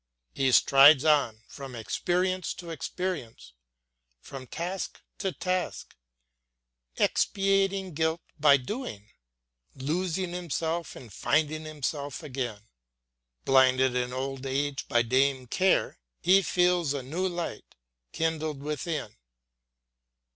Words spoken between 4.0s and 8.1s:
from task to task, expiating